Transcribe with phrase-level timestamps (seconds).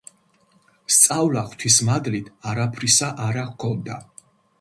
[0.93, 3.99] სწავლა, ღვთის მადლით, არაფრისა არა ჰქონდა.